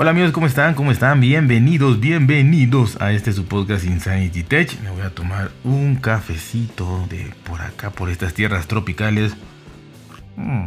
[0.00, 0.74] Hola amigos, ¿cómo están?
[0.74, 1.18] ¿Cómo están?
[1.18, 4.80] Bienvenidos, bienvenidos a este su podcast Insanity Tech.
[4.80, 9.36] Me voy a tomar un cafecito de por acá, por estas tierras tropicales.
[10.36, 10.66] Mm.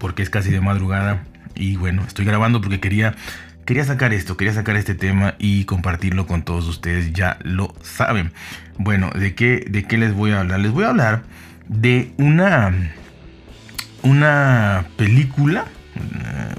[0.00, 1.22] Porque es casi de madrugada.
[1.54, 3.14] Y bueno, estoy grabando porque quería,
[3.64, 7.12] quería sacar esto, quería sacar este tema y compartirlo con todos ustedes.
[7.12, 8.32] Ya lo saben.
[8.76, 10.58] Bueno, ¿de qué, de qué les voy a hablar?
[10.58, 11.22] Les voy a hablar
[11.68, 12.74] de una,
[14.02, 15.66] una película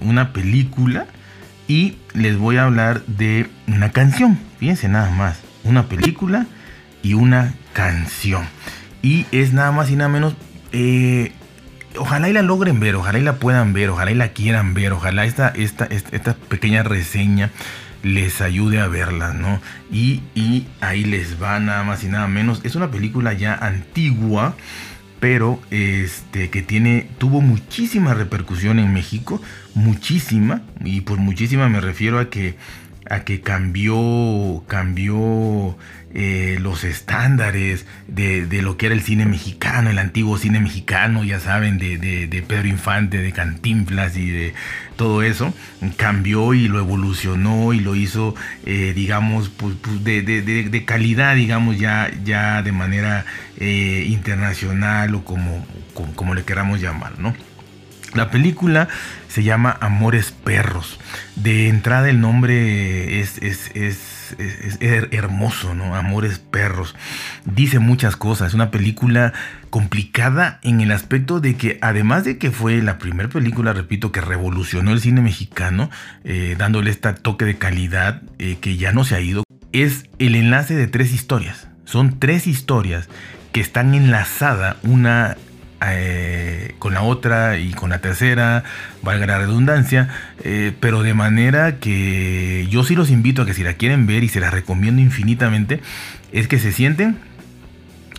[0.02, 1.06] una película
[1.68, 4.38] y les voy a hablar de una canción.
[4.60, 6.46] Fíjense nada más, una película
[7.02, 8.46] y una canción.
[9.02, 10.36] Y es nada más y nada menos...
[10.74, 11.32] Eh,
[11.98, 14.94] ojalá y la logren ver, ojalá y la puedan ver, ojalá y la quieran ver,
[14.94, 17.50] ojalá esta, esta, esta, pequeña reseña
[18.04, 19.62] les ayude a verla, ¿no?
[19.92, 22.62] Y, y ahí les va nada más y nada menos.
[22.64, 24.56] Es una película ya antigua
[25.22, 29.40] pero este que tiene tuvo muchísima repercusión en México,
[29.76, 32.56] muchísima y por muchísima me refiero a que
[33.12, 35.78] a que cambió, cambió
[36.14, 41.42] eh, los estándares de, lo que era el cine mexicano, el antiguo cine mexicano, ya
[41.42, 44.54] saben, de, Pedro Infante, de Cantinflas y de
[44.96, 45.54] todo eso,
[45.98, 48.34] cambió y lo evolucionó y lo hizo,
[48.66, 53.26] eh, digamos, pues, pues de, calidad, digamos, ya, ya de manera
[53.58, 57.34] eh, internacional o como, como, como le queramos llamar, ¿no?
[58.14, 58.90] La película
[59.30, 61.00] se llama Amores Perros.
[61.36, 63.40] De entrada el nombre es,
[65.12, 65.96] hermoso, ¿no?
[65.96, 66.96] Amores Perros.
[67.46, 68.50] Dice muchas cosas.
[68.50, 69.32] Es una película
[69.70, 74.20] complicada en el aspecto de que además de que fue la primera película, repito, que
[74.20, 75.90] revolucionó el cine mexicano,
[76.26, 80.36] eh, dándole este toque de calidad eh, que ya no se ha ido, es el
[80.36, 81.70] enlace de tres historias.
[81.86, 83.08] Son tres historias
[83.54, 85.38] que están enlazadas una
[85.84, 88.64] eh, con la otra y con la tercera,
[89.02, 90.10] valga la redundancia,
[90.44, 94.24] eh, pero de manera que yo sí los invito a que si la quieren ver
[94.24, 95.82] y se la recomiendo infinitamente,
[96.32, 97.18] es que se sienten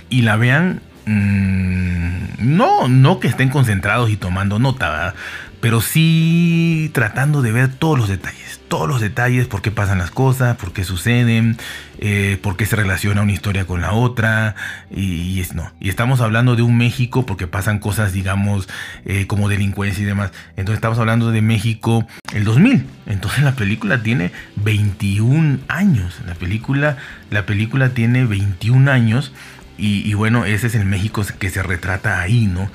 [0.08, 0.80] y la vean.
[1.06, 2.02] Mm,
[2.38, 5.14] no, no que estén concentrados y tomando nota,
[5.62, 10.10] pero sí tratando de ver todos los detalles todos los detalles, por qué pasan las
[10.10, 11.58] cosas, por qué suceden,
[11.98, 14.54] eh, por qué se relaciona una historia con la otra.
[14.90, 15.70] Y, es, no.
[15.78, 18.70] y estamos hablando de un México porque pasan cosas, digamos,
[19.04, 20.30] eh, como delincuencia y demás.
[20.56, 22.86] Entonces estamos hablando de México el 2000.
[23.04, 26.22] Entonces la película tiene 21 años.
[26.26, 26.96] La película,
[27.28, 29.34] la película tiene 21 años.
[29.76, 32.70] Y, y bueno, ese es el México que se retrata ahí, ¿no?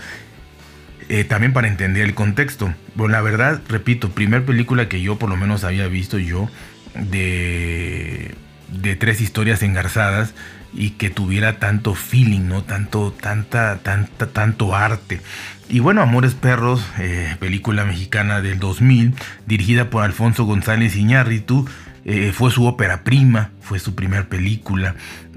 [1.09, 2.73] Eh, también para entender el contexto.
[2.95, 6.49] Bueno, la verdad, repito, primer película que yo por lo menos había visto yo
[6.95, 8.35] de,
[8.81, 10.33] de tres historias engarzadas
[10.73, 12.63] y que tuviera tanto feeling, ¿no?
[12.63, 15.21] Tanto, tanta, tanta, tanto arte.
[15.69, 19.13] Y bueno, Amores Perros, eh, película mexicana del 2000,
[19.45, 21.67] dirigida por Alfonso González Iñárritu,
[22.03, 24.95] eh, fue su ópera prima, fue su primer película.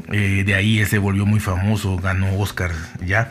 [0.09, 2.73] de ahí él se volvió muy famoso, ganó Oscar
[3.07, 3.31] ya.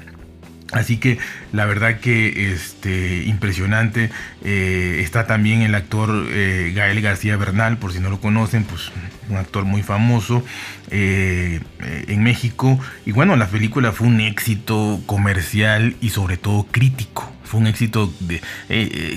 [0.72, 1.18] Así que
[1.52, 4.12] la verdad que este, impresionante.
[4.44, 8.92] Eh, está también el actor eh, Gael García Bernal, por si no lo conocen, pues
[9.30, 10.44] un actor muy famoso
[10.92, 11.60] eh,
[12.08, 12.80] en México.
[13.06, 17.32] Y bueno, la película fue un éxito comercial y sobre todo crítico.
[17.44, 18.42] Fue un éxito de...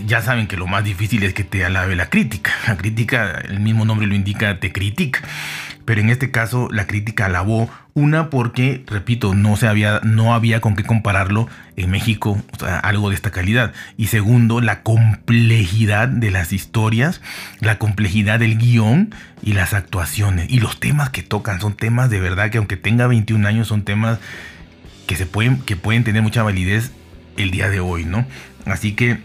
[0.07, 2.51] ya saben que lo más difícil es que te alabe la crítica.
[2.67, 5.21] La crítica, el mismo nombre lo indica, te critica
[5.85, 10.61] pero en este caso la crítica alabó una porque, repito, no, se había, no había
[10.61, 12.43] con qué compararlo en México,
[12.83, 13.73] algo de esta calidad.
[13.99, 17.21] Y segundo, la complejidad de las historias,
[17.61, 20.51] la complejidad del guion y las actuaciones.
[20.51, 23.83] Y los temas que tocan son temas de verdad que aunque tenga 21 años son
[23.83, 24.19] temas
[25.07, 26.93] que, se pueden, que pueden tener mucha validez
[27.37, 28.27] el día de hoy, ¿no?
[28.65, 29.19] Así que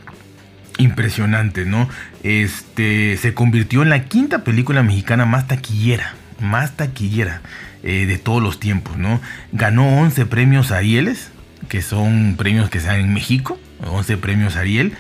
[0.78, 1.88] impresionante, ¿no?
[2.24, 7.42] Este se convirtió en la quinta película mexicana más taquillera más taquillera
[7.84, 9.22] eh, de todos los tiempos, ¿no?
[9.52, 11.32] Ganó 11 premios Arieles,
[11.70, 14.94] que son premios que se dan en México, 11 premios Ariel,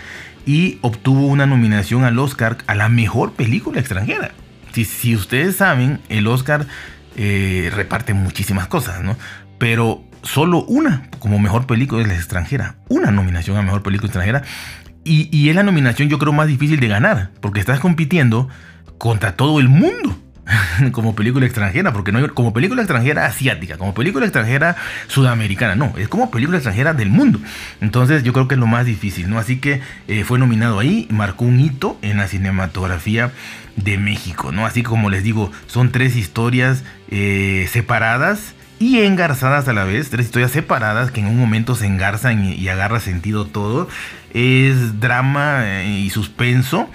[0.45, 4.31] y obtuvo una nominación al Oscar a la mejor película extranjera.
[4.73, 6.67] Si, ustedes saben, el Oscar
[7.15, 9.17] eh, reparte muchísimas cosas, ¿no?
[9.57, 14.43] Pero solo una como mejor película es la extranjera, una nominación a mejor película extranjera.
[15.03, 18.49] Y, y es la nominación yo creo más difícil de ganar, porque estás compitiendo
[18.97, 20.16] contra todo el mundo.
[20.91, 24.75] como película extranjera, porque no hay, como película extranjera asiática, como película extranjera
[25.07, 27.39] sudamericana, no, es como película extranjera del mundo.
[27.81, 29.39] Entonces yo creo que es lo más difícil, ¿no?
[29.39, 33.31] Así que eh, fue nominado ahí, marcó un hito en la cinematografía
[33.75, 34.65] de México, ¿no?
[34.65, 40.27] Así como les digo, son tres historias eh, separadas y engarzadas a la vez, tres
[40.27, 43.87] historias separadas que en un momento se engarzan y, y agarra sentido todo.
[44.33, 46.89] Es drama eh, y suspenso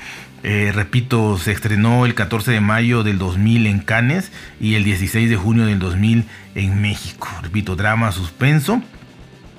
[0.45, 5.31] Eh, repito, se estrenó el 14 de mayo del 2000 en Cannes y el 16
[5.31, 6.25] de junio del 2000
[6.55, 7.29] en México.
[7.43, 8.83] Repito, drama, suspenso.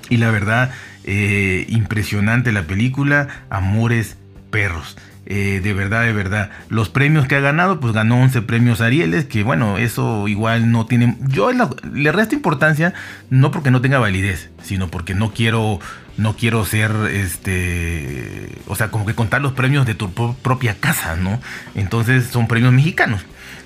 [0.10, 0.72] Y la verdad,
[1.06, 4.18] eh, impresionante la película, Amores
[4.52, 4.98] Perros.
[5.26, 6.50] Eh, de verdad, de verdad.
[6.68, 10.86] Los premios que ha ganado, pues ganó 11 premios Arieles, que bueno, eso igual no
[10.86, 11.18] tiene...
[11.30, 11.50] Yo
[11.94, 12.94] le resto importancia,
[13.30, 15.80] no porque no tenga validez, sino porque no quiero,
[16.18, 21.16] no quiero ser, este, o sea, como que contar los premios de tu propia casa,
[21.16, 21.40] ¿no?
[21.76, 23.22] Entonces son premios mexicanos.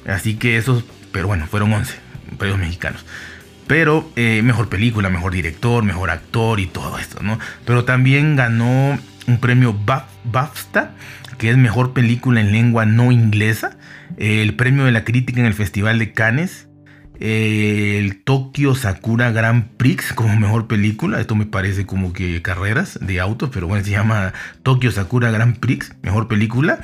[0.07, 1.95] Así que esos, pero bueno, fueron 11
[2.37, 3.05] premios mexicanos.
[3.67, 7.37] Pero eh, mejor película, mejor director, mejor actor y todo esto, ¿no?
[7.65, 8.97] Pero también ganó
[9.27, 9.77] un premio
[10.23, 10.93] BAFTA
[11.37, 13.77] que es mejor película en lengua no inglesa,
[14.17, 16.67] el premio de la crítica en el Festival de Cannes,
[17.19, 21.19] el Tokyo Sakura Grand Prix como mejor película.
[21.19, 24.33] Esto me parece como que carreras de autos, pero bueno, se llama
[24.63, 26.79] Tokyo Sakura Grand Prix, mejor película.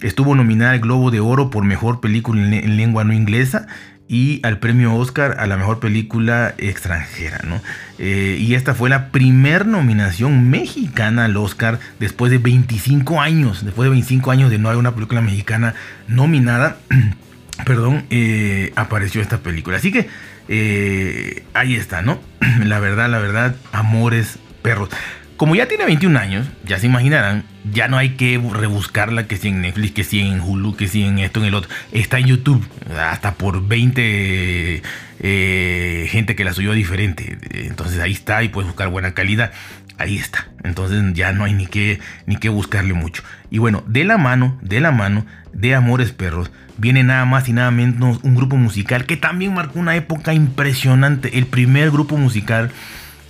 [0.00, 3.66] Estuvo nominada al Globo de Oro por mejor película en lengua no inglesa
[4.08, 7.40] y al premio Oscar a la mejor película extranjera.
[7.44, 7.60] ¿no?
[7.98, 13.86] Eh, y esta fue la primer nominación mexicana al Oscar después de 25 años, después
[13.86, 15.74] de 25 años de no haber una película mexicana
[16.08, 16.76] nominada.
[17.64, 19.76] perdón, eh, apareció esta película.
[19.76, 20.08] Así que
[20.48, 22.20] eh, ahí está, ¿no?
[22.64, 24.90] la verdad, la verdad, amores perros.
[25.36, 29.48] Como ya tiene 21 años, ya se imaginarán, ya no hay que rebuscarla que si
[29.48, 31.70] en Netflix, que si en Hulu, que si en esto, en el otro.
[31.90, 32.64] Está en YouTube,
[32.96, 34.82] hasta por 20
[35.20, 37.38] eh, gente que la subió diferente.
[37.50, 39.52] Entonces ahí está y puedes buscar buena calidad.
[39.98, 40.48] Ahí está.
[40.64, 43.22] Entonces ya no hay ni que, ni que buscarle mucho.
[43.50, 47.52] Y bueno, de la mano, de la mano de Amores Perros, viene nada más y
[47.52, 51.38] nada menos un grupo musical que también marcó una época impresionante.
[51.38, 52.72] El primer grupo musical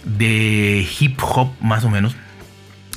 [0.05, 2.17] de hip hop más o menos.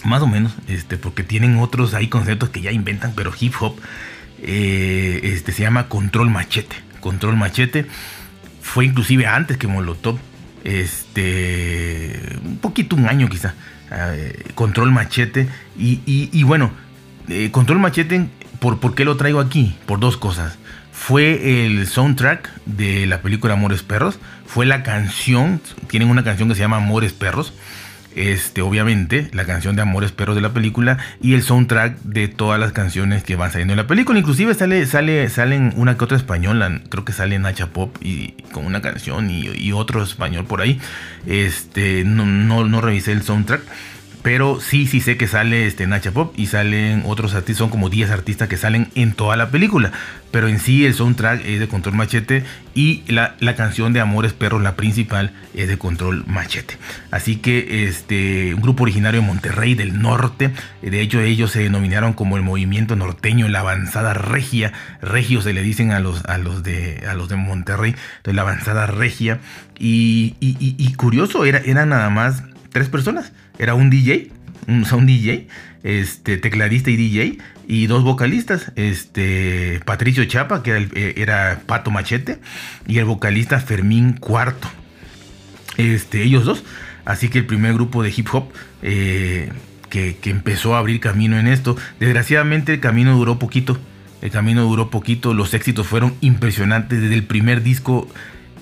[0.04, 3.78] Más o menos, este, porque tienen otros ahí conceptos que ya inventan, pero hip hop
[4.42, 6.76] eh, este, se llama Control Machete.
[7.00, 7.88] Control Machete
[8.62, 10.20] fue inclusive antes que Molotov.
[10.68, 13.54] Este, un poquito, un año quizá.
[13.90, 15.48] Eh, Control Machete.
[15.78, 16.72] Y, bueno,
[17.30, 18.28] eh, Control Machete,
[18.60, 19.78] ¿por, ¿por qué lo traigo aquí?
[19.86, 20.58] Por dos cosas
[20.92, 26.56] fue el soundtrack de la película Amores Perros, fue la canción, tienen una canción que
[26.56, 27.54] se llama Amores Perros,
[28.18, 32.60] este, obviamente, la canción de Amores Perros de la película y el soundtrack de todas
[32.60, 34.18] las canciones que van saliendo en la película.
[34.20, 38.66] Inclusive sale, sale, salen una que otra española, creo que sale Nacha Pop y con
[38.66, 40.80] una canción y, otro español por ahí.
[41.28, 43.62] Este, no, no, no revisé el soundtrack.
[44.28, 47.88] Pero sí, sí sé que sale este Nacha Pop y salen otros artistas, son como
[47.90, 49.94] 10 artistas que salen en toda la película.
[50.32, 52.44] Pero en sí el soundtrack es de Control Machete
[52.76, 56.78] y la, canción de Amores Perros, la principal, es de Control Machete.
[57.10, 60.52] Así que este, un grupo originario de Monterrey del Norte,
[60.82, 65.62] de hecho ellos se denominaron como el movimiento norteño, la avanzada regia, regio se le
[65.62, 67.96] dicen a los, a los, de, a los de Monterrey,
[68.26, 69.40] la avanzada regia.
[69.80, 73.32] Y, y, curioso, era, era nada más tres personas.
[73.60, 74.32] Era un DJ,
[74.68, 75.48] un, sound DJ,
[75.84, 77.38] este, tecladista y DJ,
[77.68, 82.40] y dos vocalistas, este, Patricio Chapa, que eh, era, Pato Machete,
[82.88, 84.70] y el vocalista Fermín Cuarto.
[85.78, 86.64] Este, ellos dos.
[87.06, 88.52] Así que el primer grupo de hip hop
[88.82, 89.50] eh,
[89.90, 91.78] que, que empezó a abrir camino en esto.
[92.00, 93.78] Desgraciadamente el camino duró poquito.
[94.22, 95.34] El camino duró poquito.
[95.34, 97.02] Los éxitos fueron impresionantes.
[97.02, 98.10] Desde el primer disco,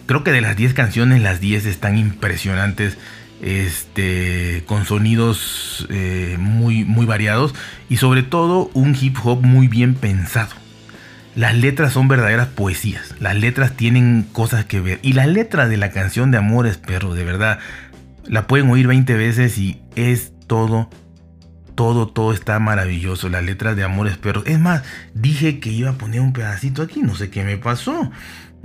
[0.06, 2.98] creo que de las 10 canciones, las 10 están impresionantes
[3.46, 7.54] este, con sonidos eh, muy, muy variados
[7.90, 10.50] y sobre todo un hip hop muy bien pensado.
[11.36, 15.78] Las letras son verdaderas poesías, las letras tienen cosas que ver y la letra de
[15.78, 17.60] la canción de Amores Perro, de verdad,
[18.26, 20.90] la pueden oír 20 veces y es todo,
[21.76, 23.30] todo, todo está maravilloso.
[23.30, 24.46] La letra de Amores Perros.
[24.48, 24.82] Es más,
[25.14, 28.12] dije que iba a poner un pedacito aquí, no sé qué me pasó.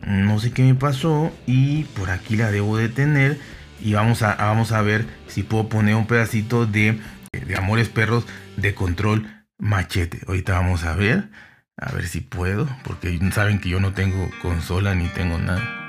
[0.06, 3.38] No sé qué me pasó y por aquí la debo de tener
[3.82, 6.98] y vamos a, vamos a ver si puedo poner un pedacito de,
[7.32, 9.26] de Amores Perros de Control
[9.58, 10.20] Machete.
[10.26, 11.30] Ahorita vamos a ver,
[11.76, 15.79] a ver si puedo, porque saben que yo no tengo consola ni tengo nada.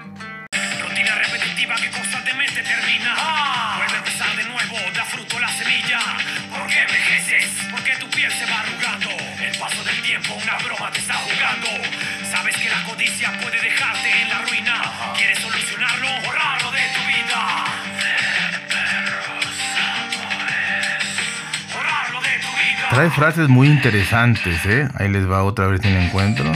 [22.91, 24.85] Trae frases muy interesantes, ¿eh?
[24.99, 26.51] Ahí les va otra vez en encuentro.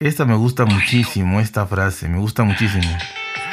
[0.00, 2.98] Esta me gusta muchísimo, esta frase, me gusta muchísimo.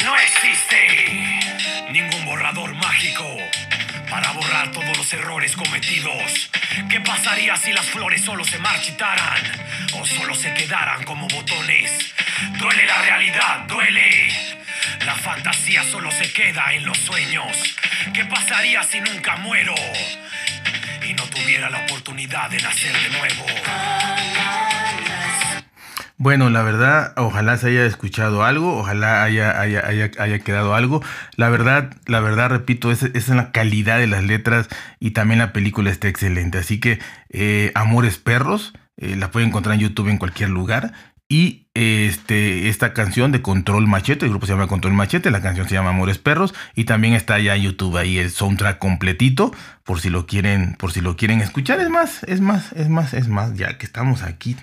[0.04, 3.24] No existe ningún borrador mágico
[4.10, 6.50] para borrar todos los errores cometidos.
[6.90, 9.44] ¿Qué pasaría si las flores solo se marchitaran
[10.00, 11.92] o solo se quedaran como botones?
[12.58, 14.30] Duele la realidad, duele.
[15.06, 17.56] La fantasía solo se queda en los sueños.
[18.16, 19.76] ¿Qué pasaría si nunca muero
[21.32, 23.46] tuviera la oportunidad de nacer de nuevo?
[26.18, 29.82] Bueno, la verdad, ojalá se haya escuchado algo, ojalá haya, haya,
[30.20, 31.02] haya, quedado algo.
[31.36, 34.68] La verdad, la verdad, repito, esa es la calidad de las letras
[35.00, 36.60] y también la película está excelente.
[36.60, 37.00] Así que
[37.32, 40.94] eh, Amores Perros, eh, la pueden encontrar en YouTube en cualquier lugar.
[41.32, 45.66] Y este, esta canción de Control Machete, el grupo se llama Control Machete, la canción
[45.66, 49.54] se llama Amores Perros y también está ya en YouTube ahí el soundtrack completito
[49.86, 51.80] por si lo quieren, por si lo quieren escuchar.
[51.80, 54.58] Es más, es más, es más, es más, ya que estamos aquí.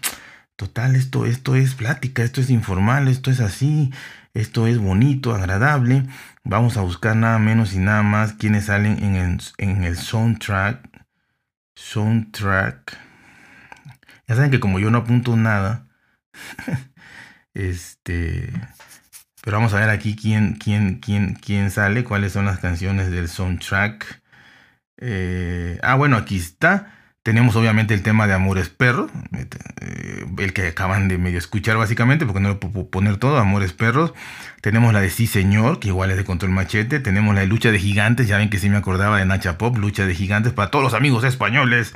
[0.57, 3.91] Total, esto, esto es plática, esto es informal, esto es así,
[4.35, 6.05] esto es bonito, agradable.
[6.45, 10.87] Vamos a buscar nada menos y nada más quienes salen en el, en el soundtrack.
[11.77, 12.99] Soundtrack.
[14.27, 15.88] Ya saben que como yo no apunto nada,
[17.55, 18.53] este,
[19.43, 23.29] pero vamos a ver aquí quién, quién, quién, quién sale, cuáles son las canciones del
[23.29, 24.23] soundtrack.
[24.99, 26.95] Eh, ah, bueno, aquí está.
[27.23, 32.25] Tenemos obviamente el tema de Amores Perros, eh, el que acaban de medio escuchar básicamente,
[32.25, 34.15] porque no lo puedo poner todo, Amores Perros.
[34.63, 37.01] Tenemos la de Sí Señor, que igual es de Control Machete.
[37.01, 39.77] Tenemos la de Lucha de Gigantes, ya ven que sí me acordaba de Nacha Pop,
[39.77, 41.93] Lucha de Gigantes para todos los amigos españoles.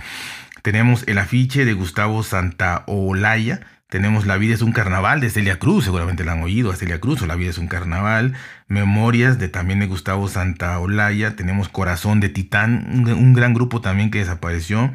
[0.60, 3.60] Tenemos el afiche de Gustavo Santaolalla.
[3.92, 6.99] Tenemos La vida es un carnaval de Celia Cruz, seguramente la han oído a Celia
[6.99, 8.32] Cruz, o La vida es un carnaval.
[8.66, 11.37] Memorias de también de Gustavo Santaolalla.
[11.37, 14.90] Tenemos Corazón de Titán, un, gran grupo también que desapareció.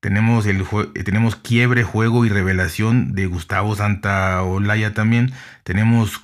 [0.00, 0.62] Tenemos, el,
[1.06, 5.32] tenemos Quiebre, Juego y Revelación de Gustavo Santaolalla también.
[5.62, 6.20] Tenemos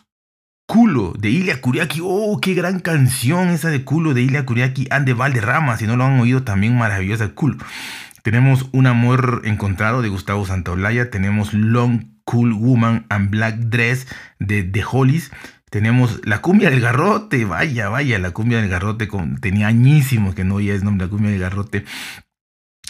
[0.66, 2.00] Culo de Ilia Kuriaki.
[2.02, 4.88] Oh, qué gran canción esa de Culo de Ilia Kuriaki.
[4.90, 7.56] Ande Valderrama, si no lo han oído también maravillosa Culo.
[8.24, 11.10] Tenemos Un amor encontrado de Gustavo Santaolalla.
[11.10, 15.30] Tenemos Long Cool Woman and Black Dress de The Hollies.
[15.68, 19.08] Tenemos la cumbia del garrote, vaya, vaya, la cumbia del garrote,
[19.40, 21.84] tenía añísimos que no oía el nombre, la cumbia del garrote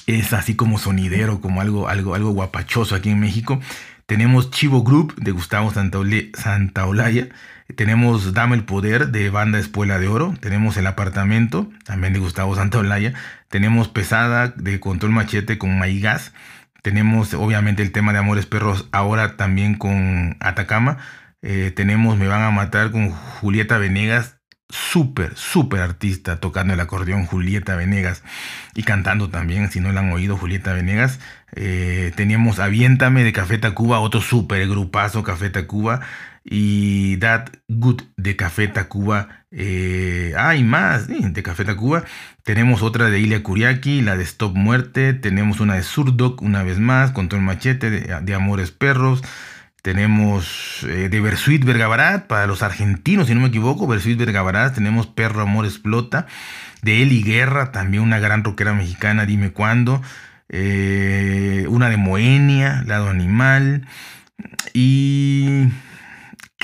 [0.06, 3.60] es así como sonidero, como algo, algo, algo guapachoso aquí en México.
[4.06, 7.28] Tenemos Chivo Group de Gustavo Santaolalla.
[7.76, 10.34] Tenemos Dame el Poder de Banda Espuela de Oro.
[10.40, 13.14] Tenemos El Apartamento, también de Gustavo Santaolalla.
[13.48, 16.32] Tenemos Pesada de Control Machete con Maigas.
[16.82, 20.98] Tenemos obviamente el tema de Amores Perros ahora también con Atacama.
[21.40, 24.36] Eh, tenemos Me Van a Matar con Julieta Venegas.
[24.68, 28.22] Súper, súper artista tocando el acordeón Julieta Venegas
[28.74, 31.20] y cantando también, si no la han oído Julieta Venegas.
[31.54, 36.00] Eh, teníamos Aviéntame de Café Tacuba, otro súper grupazo Café Tacuba
[36.44, 39.44] y That Good de Café Tacuba.
[39.50, 42.04] Eh, hay más de Café Tacuba.
[42.42, 45.14] Tenemos otra de Ilia Kuriaki, la de Stop Muerte.
[45.14, 49.22] Tenemos una de Surdoc, una vez más, Control Machete, de, Amores Perros.
[49.82, 54.74] Tenemos eh, de Versuit Vergabarat, para los argentinos, si no me equivoco, Versuit Vergabarat.
[54.74, 56.26] Tenemos Perro Amor Explota.
[56.82, 60.02] De Eli Guerra, también una gran rockera mexicana, dime cuándo.
[60.50, 63.86] Eh, una de Moenia, Lado Animal.
[64.74, 65.68] Y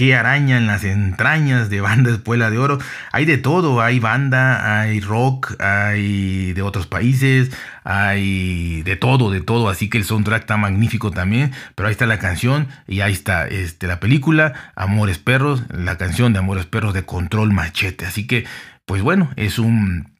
[0.00, 2.78] qué araña en las entrañas de banda Espuela de Oro.
[3.12, 7.50] Hay de todo, hay banda, hay rock, hay de otros países,
[7.84, 9.68] hay de todo, de todo.
[9.68, 11.52] Así que el soundtrack está magnífico también.
[11.74, 16.32] Pero ahí está la canción y ahí está este, la película, Amores Perros, la canción
[16.32, 18.06] de Amores Perros de Control Machete.
[18.06, 18.46] Así que,
[18.86, 20.14] pues bueno, es un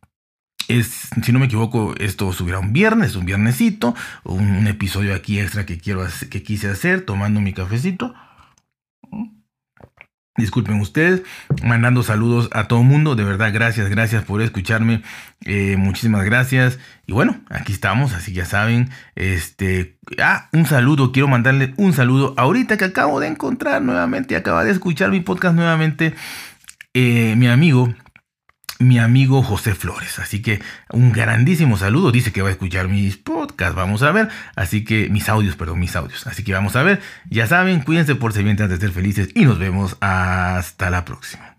[0.68, 3.94] es, si no me equivoco, esto subirá un viernes, un viernesito,
[4.24, 8.14] un, episodio aquí extra que quiero que quise hacer, tomando mi cafecito.
[10.40, 11.22] Disculpen ustedes,
[11.62, 15.02] mandando saludos a todo mundo, de verdad, gracias, gracias por escucharme,
[15.44, 16.78] eh, muchísimas gracias.
[17.06, 22.34] Y bueno, aquí estamos, así ya saben, este, ah, un saludo, quiero mandarle un saludo
[22.36, 26.14] ahorita que acabo de encontrar nuevamente, acaba de escuchar mi podcast nuevamente,
[26.94, 27.94] eh, mi amigo
[28.80, 30.18] mi amigo José Flores.
[30.18, 30.60] Así que
[30.90, 32.10] un grandísimo saludo.
[32.10, 33.76] Dice que va a escuchar mis podcasts.
[33.76, 34.28] Vamos a ver.
[34.56, 36.26] Así que mis audios, perdón, mis audios.
[36.26, 37.00] Así que vamos a ver.
[37.28, 41.04] Ya saben, cuídense por ser bien antes de ser felices y nos vemos hasta la
[41.04, 41.49] próxima.